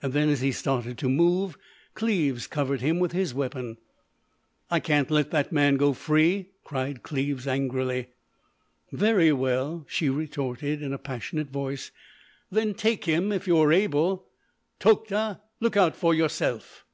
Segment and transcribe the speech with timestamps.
[0.00, 1.58] Then, as he started to move,
[1.92, 3.76] Cleves covered him with his weapon.
[4.70, 8.06] "I can't let that man go free!" cried Cleves angrily.
[8.90, 14.28] "Very well!" she retorted in a passionate voice—"then take him if you are able!
[14.80, 15.42] Tokhta!
[15.60, 16.86] Look out for yourself!"